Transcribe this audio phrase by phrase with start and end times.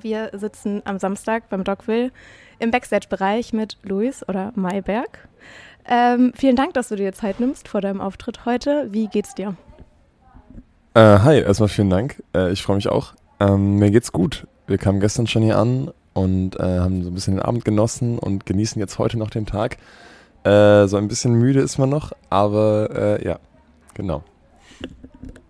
[0.00, 2.12] Wir sitzen am Samstag beim Dogville
[2.60, 5.26] im Backstage-Bereich mit Luis oder Mayberg.
[5.84, 8.86] Ähm, vielen Dank, dass du dir Zeit nimmst vor deinem Auftritt heute.
[8.92, 9.56] Wie geht's dir?
[10.94, 12.22] Äh, hi, erstmal vielen Dank.
[12.32, 13.14] Äh, ich freue mich auch.
[13.40, 14.46] Ähm, mir geht's gut.
[14.68, 18.20] Wir kamen gestern schon hier an und äh, haben so ein bisschen den Abend genossen
[18.20, 19.78] und genießen jetzt heute noch den Tag.
[20.44, 23.40] Äh, so ein bisschen müde ist man noch, aber äh, ja,
[23.94, 24.22] genau.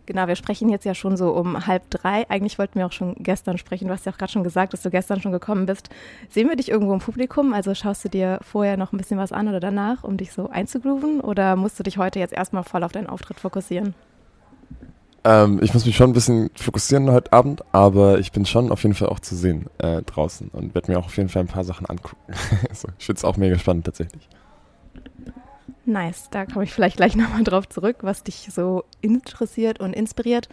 [0.08, 2.24] Genau, wir sprechen jetzt ja schon so um halb drei.
[2.30, 3.88] Eigentlich wollten wir auch schon gestern sprechen.
[3.88, 5.90] Du hast ja auch gerade schon gesagt, dass du gestern schon gekommen bist.
[6.30, 7.52] Sehen wir dich irgendwo im Publikum?
[7.52, 10.48] Also schaust du dir vorher noch ein bisschen was an oder danach, um dich so
[10.48, 11.20] einzugrooven?
[11.20, 13.94] Oder musst du dich heute jetzt erstmal voll auf deinen Auftritt fokussieren?
[15.24, 18.84] Ähm, ich muss mich schon ein bisschen fokussieren heute Abend, aber ich bin schon auf
[18.84, 21.48] jeden Fall auch zu sehen äh, draußen und werde mir auch auf jeden Fall ein
[21.48, 22.16] paar Sachen angucken.
[22.70, 24.26] also, ich finde es auch mega spannend tatsächlich.
[25.88, 30.48] Nice, da komme ich vielleicht gleich nochmal drauf zurück, was dich so interessiert und inspiriert.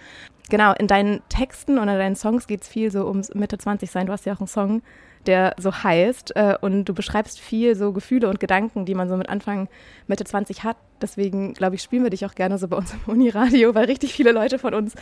[0.49, 4.07] Genau, in deinen Texten in deinen Songs geht es viel so ums Mitte 20 sein.
[4.07, 4.81] Du hast ja auch einen Song,
[5.25, 9.17] der so heißt äh, und du beschreibst viel so Gefühle und Gedanken, die man so
[9.17, 9.67] mit Anfang
[10.07, 10.77] Mitte 20 hat.
[11.01, 14.13] Deswegen, glaube ich, spielen wir dich auch gerne so bei uns im Uniradio, weil richtig
[14.13, 14.93] viele Leute von uns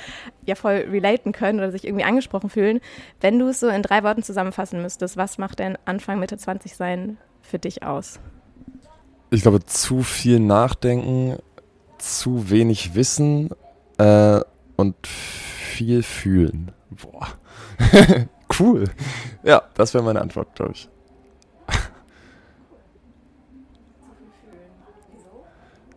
[0.46, 2.80] ja voll relaten können oder sich irgendwie angesprochen fühlen.
[3.22, 6.76] Wenn du es so in drei Worten zusammenfassen müsstest, was macht denn Anfang Mitte 20
[6.76, 8.20] sein für dich aus?
[9.34, 11.38] Ich glaube, zu viel nachdenken,
[11.98, 13.50] zu wenig wissen
[13.98, 14.40] äh,
[14.76, 16.72] und viel fühlen.
[16.92, 17.28] Boah.
[18.60, 18.86] cool.
[19.44, 20.88] Ja, das wäre meine Antwort, glaube ich.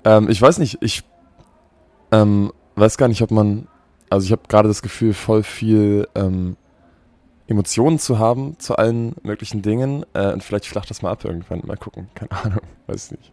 [0.04, 1.04] ähm, ich weiß nicht, ich
[2.12, 3.68] ähm, weiß gar nicht, ob man.
[4.08, 6.56] Also ich habe gerade das Gefühl, voll viel ähm,
[7.48, 10.04] Emotionen zu haben zu allen möglichen Dingen.
[10.14, 11.62] Äh, und vielleicht flacht das mal ab irgendwann.
[11.64, 12.08] Mal gucken.
[12.14, 12.60] Keine Ahnung.
[12.86, 13.32] Weiß nicht.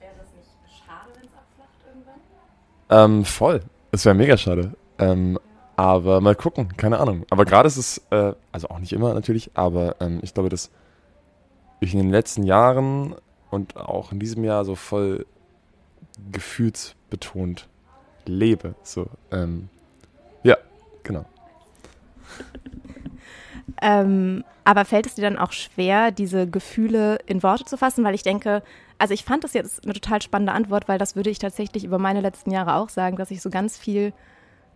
[0.00, 3.16] Wäre das nicht schade, wenn es abflacht irgendwann?
[3.18, 3.62] Ähm, voll.
[3.92, 4.74] Es wäre mega schade.
[4.98, 5.38] Ähm,
[5.76, 6.76] aber mal gucken.
[6.76, 7.24] Keine Ahnung.
[7.30, 10.70] Aber gerade ist es, äh, also auch nicht immer natürlich, aber ähm, ich glaube, dass
[11.80, 13.14] ich in den letzten Jahren
[13.50, 15.24] und auch in diesem Jahr so voll
[16.32, 17.68] gefühlsbetont
[18.26, 18.74] lebe.
[18.82, 19.68] So, ähm,
[20.42, 20.56] ja,
[21.02, 21.24] genau.
[23.82, 28.04] Ähm, aber fällt es dir dann auch schwer, diese Gefühle in Worte zu fassen?
[28.04, 28.62] Weil ich denke,
[28.98, 31.98] also ich fand das jetzt eine total spannende Antwort, weil das würde ich tatsächlich über
[31.98, 34.12] meine letzten Jahre auch sagen, dass ich so ganz viel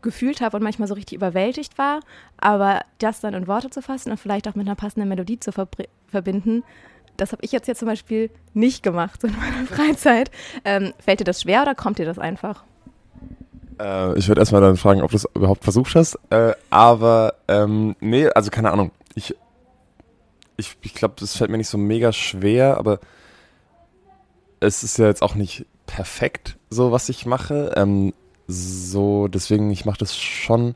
[0.01, 2.01] gefühlt habe und manchmal so richtig überwältigt war.
[2.39, 5.53] Aber das dann in Worte zu fassen und vielleicht auch mit einer passenden Melodie zu
[5.53, 6.65] verbinden,
[7.17, 10.31] das habe ich jetzt hier zum Beispiel nicht gemacht in meiner Freizeit.
[10.65, 12.65] Ähm, fällt dir das schwer oder kommt dir das einfach?
[13.83, 16.19] Äh, ich würde erstmal dann fragen, ob du es überhaupt versucht hast.
[16.31, 18.93] Äh, aber ähm, nee, also keine Ahnung.
[19.15, 19.35] Ich,
[20.57, 23.01] ich, ich glaube, das fällt mir nicht so mega schwer, aber
[24.61, 27.73] es ist ja jetzt auch nicht perfekt, so was ich mache.
[27.77, 28.15] Ähm,
[28.47, 30.75] so, deswegen, ich mache das schon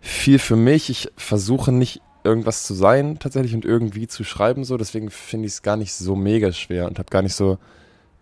[0.00, 0.88] viel für mich.
[0.88, 4.76] Ich versuche nicht irgendwas zu sein tatsächlich und irgendwie zu schreiben so.
[4.76, 7.58] Deswegen finde ich es gar nicht so mega schwer und habe gar nicht so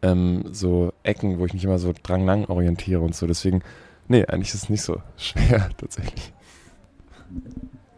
[0.03, 3.27] ähm, so Ecken, wo ich mich immer so dran lang orientiere und so.
[3.27, 3.63] Deswegen
[4.09, 6.33] Nee, eigentlich ist es nicht so schwer tatsächlich.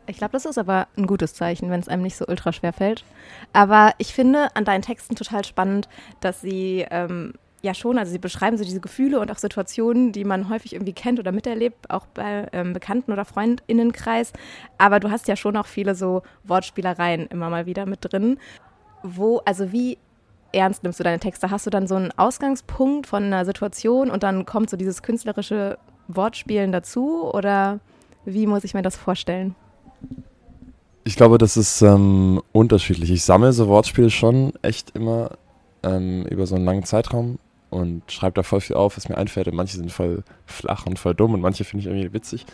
[0.07, 2.73] Ich glaube, das ist aber ein gutes Zeichen, wenn es einem nicht so ultra schwer
[2.73, 3.05] fällt.
[3.53, 5.89] Aber ich finde an deinen Texten total spannend,
[6.21, 10.25] dass sie ähm, ja schon, also sie beschreiben so diese Gefühle und auch Situationen, die
[10.25, 14.33] man häufig irgendwie kennt oder miterlebt, auch bei ähm, Bekannten- oder Freundinnenkreis.
[14.79, 18.39] Aber du hast ja schon auch viele so Wortspielereien immer mal wieder mit drin.
[19.05, 19.97] Wo, also wie
[20.53, 21.51] ernst nimmst du deine Texte?
[21.51, 25.79] Hast du dann so einen Ausgangspunkt von einer Situation und dann kommt so dieses künstlerische
[26.17, 27.81] Wortspielen dazu oder
[28.25, 29.55] wie muss ich mir das vorstellen?
[31.05, 33.11] Ich glaube, das ist ähm, unterschiedlich.
[33.11, 35.31] Ich sammle so Wortspiele schon echt immer
[35.83, 37.39] ähm, über so einen langen Zeitraum
[37.71, 39.49] und schreibe da voll viel auf, was mir einfällt.
[39.49, 42.45] Und manche sind voll flach und voll dumm und manche finde ich irgendwie witzig.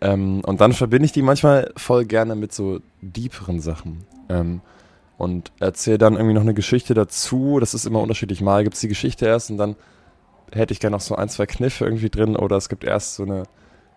[0.00, 4.04] Ähm, und dann verbinde ich die manchmal voll gerne mit so deeperen Sachen.
[4.28, 4.60] Ähm,
[5.16, 7.58] und erzähle dann irgendwie noch eine Geschichte dazu.
[7.58, 8.40] Das ist immer unterschiedlich.
[8.40, 9.74] Mal gibt es die Geschichte erst und dann
[10.52, 13.24] hätte ich gerne noch so ein, zwei Kniffe irgendwie drin oder es gibt erst so
[13.24, 13.44] eine,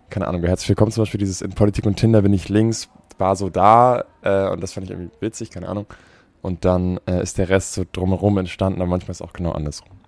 [0.09, 3.35] keine Ahnung, Herzlich Willkommen zum Beispiel dieses in Politik und Tinder bin ich links, war
[3.35, 5.85] so da äh, und das fand ich irgendwie witzig, keine Ahnung.
[6.41, 9.51] Und dann äh, ist der Rest so drumherum entstanden, aber manchmal ist es auch genau
[9.51, 10.00] andersrum.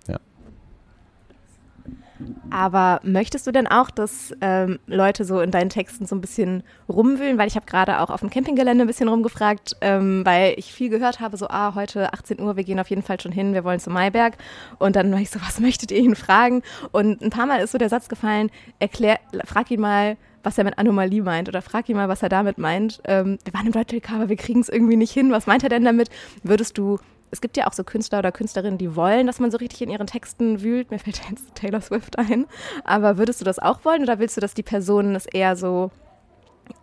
[2.50, 6.62] Aber möchtest du denn auch, dass ähm, Leute so in deinen Texten so ein bisschen
[6.88, 7.38] rumwühlen?
[7.38, 10.90] Weil ich habe gerade auch auf dem Campinggelände ein bisschen rumgefragt, ähm, weil ich viel
[10.90, 13.64] gehört habe, so, ah, heute 18 Uhr, wir gehen auf jeden Fall schon hin, wir
[13.64, 14.36] wollen zu Maiberg.
[14.78, 16.62] Und dann war ich so, was möchtet ihr ihn fragen?
[16.92, 20.64] Und ein paar Mal ist so der Satz gefallen, erklär, frag ihn mal, was er
[20.64, 23.00] mit Anomalie meint oder frag ihn mal, was er damit meint.
[23.04, 25.32] Ähm, wir waren im Deutsche aber wir kriegen es irgendwie nicht hin.
[25.32, 26.10] Was meint er denn damit?
[26.42, 26.98] Würdest du
[27.34, 29.90] es gibt ja auch so Künstler oder Künstlerinnen, die wollen, dass man so richtig in
[29.90, 30.92] ihren Texten wühlt.
[30.92, 32.46] Mir fällt jetzt Taylor Swift ein.
[32.84, 35.90] Aber würdest du das auch wollen oder willst du, dass die Personen es eher so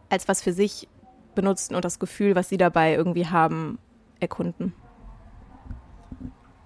[0.09, 0.89] als was für sich
[1.35, 3.79] benutzen und das Gefühl, was sie dabei irgendwie haben,
[4.19, 4.73] erkunden?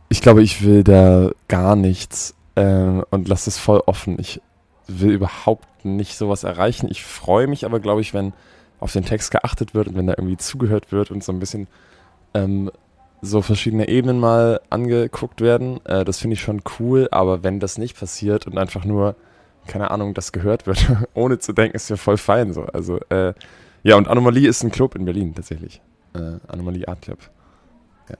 [0.09, 4.17] Ich glaube, ich will da gar nichts äh, und lasse es voll offen.
[4.19, 4.41] Ich
[4.87, 6.87] will überhaupt nicht sowas erreichen.
[6.89, 8.33] Ich freue mich aber, glaube ich, wenn
[8.79, 11.67] auf den Text geachtet wird und wenn da irgendwie zugehört wird und so ein bisschen
[12.33, 12.71] ähm,
[13.25, 15.85] so verschiedene Ebenen mal angeguckt werden.
[15.85, 19.15] Äh, das finde ich schon cool, aber wenn das nicht passiert und einfach nur,
[19.67, 22.63] keine Ahnung, das gehört wird, ohne zu denken, ist ja voll fein so.
[22.63, 23.33] Also, äh,
[23.83, 25.81] ja, und Anomalie ist ein Club in Berlin tatsächlich.
[26.13, 27.19] Äh, Anomalie Art Club.
[28.09, 28.15] Ja.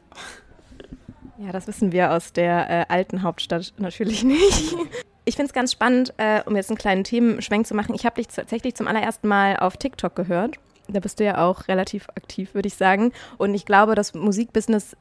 [1.38, 4.76] Ja, das wissen wir aus der äh, alten Hauptstadt natürlich nicht.
[5.28, 7.96] Ich finde es ganz spannend, äh, um jetzt einen kleinen Themenschwenk zu machen.
[7.96, 10.60] Ich habe dich tatsächlich zum allerersten Mal auf TikTok gehört.
[10.88, 13.12] Da bist du ja auch relativ aktiv, würde ich sagen.
[13.38, 14.96] Und ich glaube, das Musikbusiness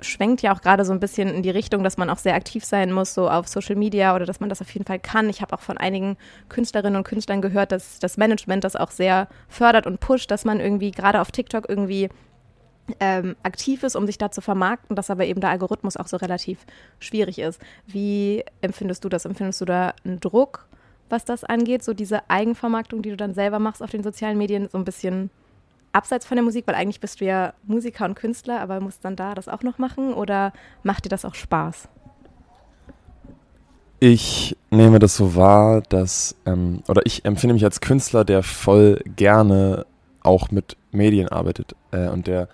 [0.00, 2.64] schwenkt ja auch gerade so ein bisschen in die Richtung, dass man auch sehr aktiv
[2.64, 5.28] sein muss, so auf Social Media oder dass man das auf jeden Fall kann.
[5.30, 6.16] Ich habe auch von einigen
[6.48, 10.60] Künstlerinnen und Künstlern gehört, dass das Management das auch sehr fördert und pusht, dass man
[10.60, 12.10] irgendwie gerade auf TikTok irgendwie
[13.00, 16.16] ähm, aktiv ist, um sich da zu vermarkten, dass aber eben der Algorithmus auch so
[16.16, 16.64] relativ
[17.00, 17.60] schwierig ist.
[17.86, 19.24] Wie empfindest du das?
[19.24, 20.68] Empfindest du da einen Druck,
[21.08, 21.82] was das angeht?
[21.82, 25.30] So diese Eigenvermarktung, die du dann selber machst auf den sozialen Medien, so ein bisschen
[25.92, 29.16] abseits von der Musik, weil eigentlich bist du ja Musiker und Künstler, aber musst dann
[29.16, 31.88] da das auch noch machen oder macht dir das auch Spaß?
[33.98, 39.02] Ich nehme das so wahr, dass, ähm, oder ich empfinde mich als Künstler, der voll
[39.16, 39.86] gerne
[40.22, 42.48] auch mit Medien arbeitet äh, und der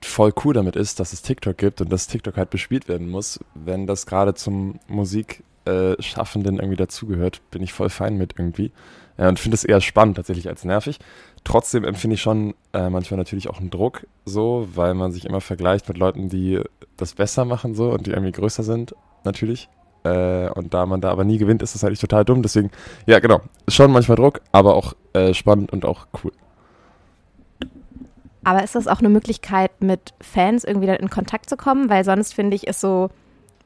[0.00, 3.40] voll cool damit ist, dass es TikTok gibt und dass TikTok halt bespielt werden muss.
[3.54, 8.72] Wenn das gerade zum Musikschaffenden äh, irgendwie dazugehört, bin ich voll fein mit irgendwie.
[9.18, 10.98] Ja, und finde es eher spannend tatsächlich als nervig.
[11.42, 15.40] Trotzdem empfinde ich schon äh, manchmal natürlich auch einen Druck so, weil man sich immer
[15.40, 16.60] vergleicht mit Leuten, die
[16.96, 18.94] das besser machen so und die irgendwie größer sind,
[19.24, 19.68] natürlich.
[20.04, 22.42] Äh, und da man da aber nie gewinnt, ist das eigentlich total dumm.
[22.42, 22.70] Deswegen,
[23.06, 26.32] ja genau, schon manchmal Druck, aber auch äh, spannend und auch cool.
[28.44, 31.90] Aber ist das auch eine Möglichkeit, mit Fans irgendwie in Kontakt zu kommen?
[31.90, 33.10] Weil sonst finde ich, ist so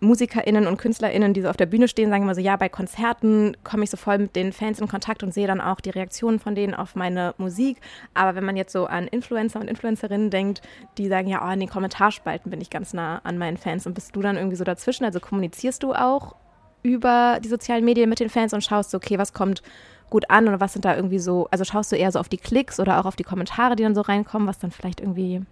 [0.03, 3.57] MusikerInnen und KünstlerInnen, die so auf der Bühne stehen, sagen immer so, ja, bei Konzerten
[3.63, 6.41] komme ich so voll mit den Fans in Kontakt und sehe dann auch die Reaktionen
[6.41, 7.79] von denen auf meine Musik.
[8.13, 10.61] Aber wenn man jetzt so an Influencer und Influencerinnen denkt,
[10.99, 13.95] die sagen, ja, oh, in den Kommentarspalten bin ich ganz nah an meinen Fans und
[13.95, 15.05] bist du dann irgendwie so dazwischen?
[15.05, 16.35] Also kommunizierst du auch
[16.83, 19.63] über die sozialen Medien mit den Fans und schaust so, okay, was kommt
[20.11, 22.39] gut an oder was sind da irgendwie so, also schaust du eher so auf die
[22.39, 25.43] Klicks oder auch auf die Kommentare, die dann so reinkommen, was dann vielleicht irgendwie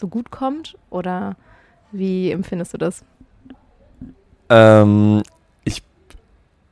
[0.00, 1.36] so gut kommt oder
[1.92, 3.04] wie empfindest du das?
[4.50, 5.22] Ähm,
[5.64, 5.82] ich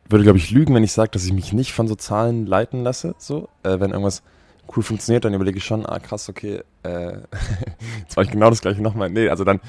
[0.08, 2.82] würde, glaube ich, lügen, wenn ich sage, dass ich mich nicht von so Zahlen leiten
[2.82, 3.14] lasse.
[3.18, 4.22] So, äh, wenn irgendwas
[4.74, 7.12] cool funktioniert, dann überlege ich schon, ah krass, okay, äh,
[8.00, 9.10] jetzt war ich genau das gleiche nochmal.
[9.10, 9.60] Nee, also dann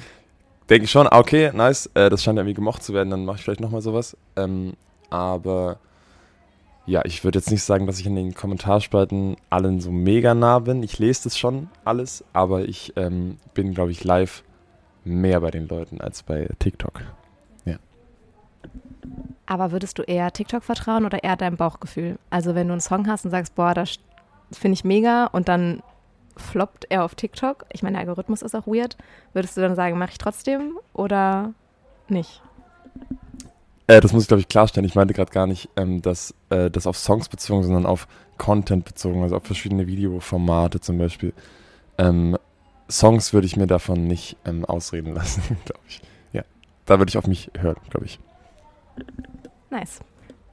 [0.70, 3.38] denke ich schon, ah, okay, nice, äh, das scheint irgendwie gemocht zu werden, dann mache
[3.38, 4.18] ich vielleicht nochmal sowas.
[4.36, 4.74] Ähm,
[5.10, 5.80] aber
[6.86, 10.60] ja, ich würde jetzt nicht sagen, dass ich in den Kommentarspalten allen so mega nah
[10.60, 10.84] bin.
[10.84, 14.44] Ich lese das schon alles, aber ich ähm, bin, glaube ich, live
[15.04, 17.02] mehr bei den Leuten als bei TikTok.
[19.48, 22.20] Aber würdest du eher TikTok vertrauen oder eher deinem Bauchgefühl?
[22.30, 23.98] Also wenn du einen Song hast und sagst, boah, das
[24.52, 25.82] finde ich mega und dann
[26.36, 28.96] floppt er auf TikTok, ich meine, der Algorithmus ist auch weird,
[29.34, 31.54] würdest du dann sagen, mache ich trotzdem oder
[32.10, 32.42] nicht?
[33.88, 34.86] Äh, das muss ich, glaube ich, klarstellen.
[34.86, 38.08] Ich meinte gerade gar nicht, ähm, dass äh, das auf Songs bezogen, sondern auf
[38.38, 41.34] Content bezogen, also auf verschiedene Videoformate zum Beispiel.
[41.98, 42.38] Ähm,
[42.90, 46.02] Songs würde ich mir davon nicht ähm, ausreden lassen, glaube ich.
[46.34, 46.44] Ja,
[46.86, 48.20] da würde ich auf mich hören, glaube ich.
[49.70, 50.00] Nice.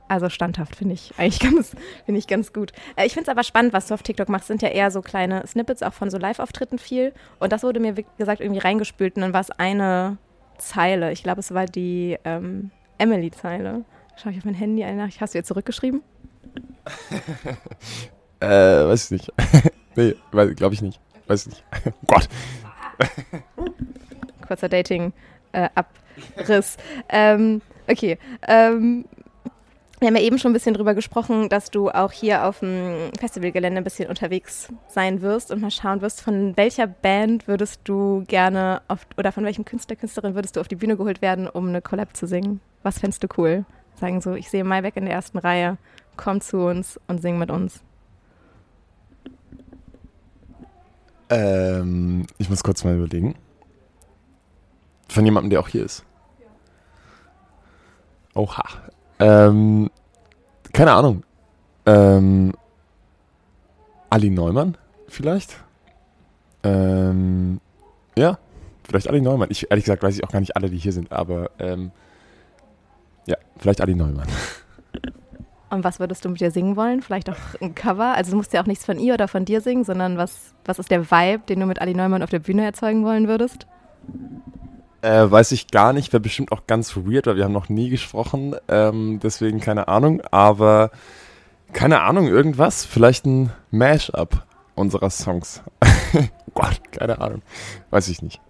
[0.07, 2.73] Also standhaft finde ich eigentlich ganz, finde ich ganz gut.
[2.97, 4.49] Äh, ich finde es aber spannend, was du auf TikTok machst.
[4.49, 7.13] Sind ja eher so kleine Snippets auch von so Live-Auftritten viel.
[7.39, 10.19] Und das wurde mir, wie gesagt, irgendwie reingespült und dann war es eine
[10.59, 11.13] Zeile.
[11.13, 13.85] Ich glaube, es war die ähm, Emily-Zeile.
[14.17, 15.21] Schau ich auf mein Handy eine Nachricht.
[15.21, 16.03] Hast du ihr zurückgeschrieben?
[18.41, 19.33] äh, weiß ich nicht.
[19.97, 21.01] nee, glaube ich nicht.
[21.27, 21.65] Weiß ich nicht.
[21.87, 22.29] oh Gott.
[24.47, 26.77] Kurzer Dating-Abriss.
[27.09, 28.19] Äh, ähm, okay.
[28.47, 29.05] Ähm,
[30.01, 33.11] wir haben ja eben schon ein bisschen drüber gesprochen, dass du auch hier auf dem
[33.19, 38.25] Festivalgelände ein bisschen unterwegs sein wirst und mal schauen wirst, von welcher Band würdest du
[38.27, 41.69] gerne auf, oder von welchem Künstler, Künstlerin würdest du auf die Bühne geholt werden, um
[41.69, 42.61] eine Collab zu singen?
[42.83, 43.65] Was fändest du cool?
[43.99, 45.79] Sagen so, ich sehe Maibeck in der ersten Reihe,
[46.17, 47.81] komm zu uns und sing mit uns.
[51.31, 53.37] Ähm, ich muss kurz mal überlegen.
[55.09, 56.05] Von jemandem, der auch hier ist.
[58.35, 58.65] Oha.
[59.19, 59.91] Ähm,
[60.73, 61.23] keine Ahnung.
[61.87, 62.53] Ähm,
[64.11, 64.77] Ali Neumann
[65.09, 65.57] vielleicht?
[66.63, 67.61] Ähm,
[68.17, 68.39] ja,
[68.87, 69.51] vielleicht Ali Neumann.
[69.51, 71.91] Ich, ehrlich gesagt weiß ich auch gar nicht alle, die hier sind, aber ähm,
[73.27, 74.27] ja, vielleicht Ali Neumann.
[75.71, 77.03] Und was würdest du mit ihr singen wollen?
[77.03, 78.15] Vielleicht auch ein Cover?
[78.15, 80.79] Also du musst ja auch nichts von ihr oder von dir singen, sondern was, was
[80.79, 83.67] ist der Vibe, den du mit Ali Neumann auf der Bühne erzeugen wollen würdest?
[85.05, 87.91] Äh, weiß ich gar nicht, wäre bestimmt auch ganz weird, weil wir haben noch nie
[87.91, 90.91] gesprochen, ähm, deswegen keine Ahnung, aber
[91.75, 95.61] keine Ahnung, irgendwas, vielleicht ein Mash-up unserer Songs.
[96.55, 97.43] Gott, keine Ahnung,
[97.91, 98.41] weiß ich nicht.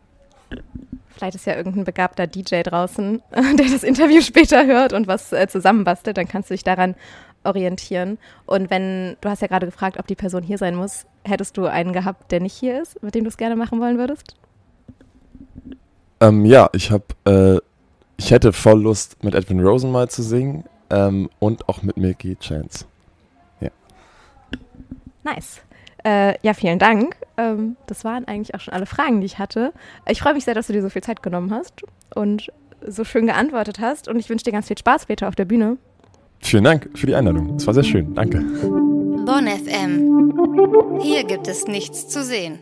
[1.17, 3.21] Vielleicht ist ja irgendein begabter DJ draußen,
[3.59, 6.95] der das Interview später hört und was äh, zusammenbastelt, dann kannst du dich daran
[7.43, 8.17] orientieren.
[8.47, 11.67] Und wenn, du hast ja gerade gefragt, ob die Person hier sein muss, hättest du
[11.67, 14.37] einen gehabt, der nicht hier ist, mit dem du es gerne machen wollen würdest?
[16.25, 17.61] Ähm, ja, ich habe, äh,
[18.17, 22.37] ich hätte voll Lust, mit Edwin Rosen mal zu singen ähm, und auch mit Milky
[22.37, 22.87] Chance.
[23.61, 23.69] Ja.
[25.23, 25.61] Nice.
[26.05, 27.17] Äh, ja, vielen Dank.
[27.37, 29.73] Ähm, das waren eigentlich auch schon alle Fragen, die ich hatte.
[30.09, 31.83] Ich freue mich sehr, dass du dir so viel Zeit genommen hast
[32.15, 32.51] und
[32.87, 34.09] so schön geantwortet hast.
[34.09, 35.77] Und ich wünsche dir ganz viel Spaß später auf der Bühne.
[36.41, 37.57] Vielen Dank für die Einladung.
[37.57, 38.15] Es war sehr schön.
[38.15, 38.39] Danke.
[38.39, 41.01] Bonn FM.
[41.01, 42.59] Hier gibt es nichts zu sehen.